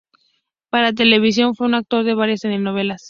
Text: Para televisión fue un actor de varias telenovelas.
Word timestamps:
Para 0.71 0.93
televisión 0.93 1.53
fue 1.53 1.67
un 1.67 1.75
actor 1.75 2.03
de 2.03 2.15
varias 2.15 2.39
telenovelas. 2.41 2.99